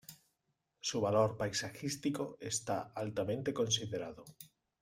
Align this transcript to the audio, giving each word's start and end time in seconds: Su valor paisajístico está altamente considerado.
Su 0.79 0.99
valor 0.99 1.37
paisajístico 1.37 2.35
está 2.41 2.91
altamente 2.95 3.53
considerado. 3.53 4.25